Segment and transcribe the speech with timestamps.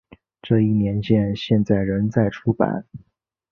[0.41, 2.87] 这一年鉴现在仍在出版。